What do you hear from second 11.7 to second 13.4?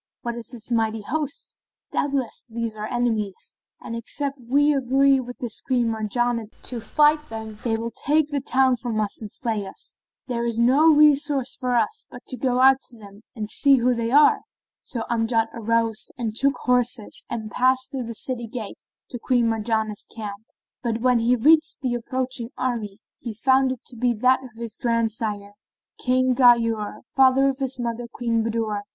us but to go out to them